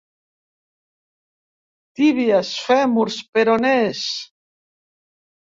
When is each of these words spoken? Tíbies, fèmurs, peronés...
Tíbies, 2.01 2.49
fèmurs, 2.71 3.21
peronés... 3.37 4.03